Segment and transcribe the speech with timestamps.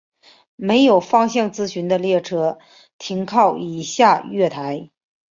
[0.55, 2.57] 没有方向资讯的列车
[2.97, 4.89] 停靠以下月台。